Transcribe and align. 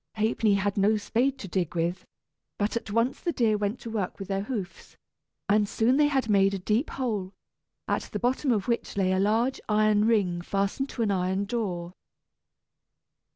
Ha'penny 0.15 0.55
had 0.55 0.77
no 0.77 0.97
spade 0.97 1.37
to 1.37 1.47
dig 1.47 1.75
with, 1.75 2.07
but 2.57 2.75
at 2.75 2.89
once 2.89 3.19
the 3.21 3.31
deer 3.31 3.55
went 3.55 3.79
to 3.81 3.91
work 3.91 4.17
with 4.17 4.29
their 4.29 4.41
hoofs, 4.41 4.97
and 5.47 5.69
soon 5.69 5.97
they 5.97 6.07
had 6.07 6.27
made 6.27 6.55
a 6.55 6.57
deep 6.57 6.89
hole, 6.89 7.33
at 7.87 8.09
the 8.11 8.17
bottom 8.17 8.51
of 8.51 8.67
which 8.67 8.97
lay 8.97 9.11
a 9.11 9.19
large 9.19 9.61
iron 9.69 10.05
ring 10.05 10.41
fastened 10.41 10.89
to 10.89 11.03
an 11.03 11.11
iron 11.11 11.45
door. 11.45 11.93